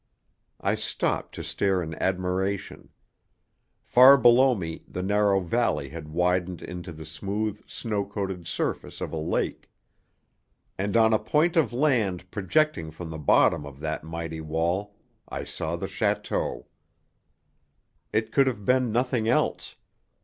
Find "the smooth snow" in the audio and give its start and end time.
6.91-8.03